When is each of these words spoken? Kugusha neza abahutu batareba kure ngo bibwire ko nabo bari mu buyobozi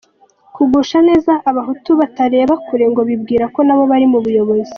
Kugusha 0.55 0.97
neza 1.07 1.31
abahutu 1.49 1.91
batareba 1.99 2.53
kure 2.65 2.85
ngo 2.91 3.01
bibwire 3.09 3.45
ko 3.53 3.59
nabo 3.67 3.83
bari 3.91 4.05
mu 4.11 4.19
buyobozi 4.25 4.69